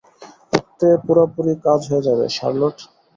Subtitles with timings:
[0.57, 2.77] এতে পুরোপুরি কাজ হয়ে যাবে, শার্লোট।